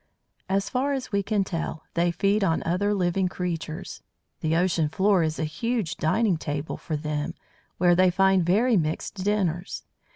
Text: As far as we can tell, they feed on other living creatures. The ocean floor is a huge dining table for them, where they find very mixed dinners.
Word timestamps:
As 0.49 0.67
far 0.67 0.93
as 0.93 1.11
we 1.11 1.21
can 1.21 1.43
tell, 1.43 1.83
they 1.93 2.09
feed 2.09 2.43
on 2.43 2.63
other 2.65 2.91
living 2.91 3.27
creatures. 3.27 4.01
The 4.39 4.55
ocean 4.55 4.89
floor 4.89 5.21
is 5.21 5.37
a 5.37 5.43
huge 5.43 5.97
dining 5.97 6.37
table 6.37 6.75
for 6.75 6.95
them, 6.97 7.35
where 7.77 7.93
they 7.93 8.09
find 8.09 8.43
very 8.43 8.77
mixed 8.77 9.23
dinners. 9.23 9.83